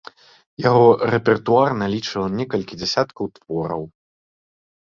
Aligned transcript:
Яго 0.69 0.87
рэпертуар 1.15 1.69
налічваў 1.83 2.33
некалькі 2.39 2.81
дзясяткаў 2.81 3.25
твораў. 3.39 3.83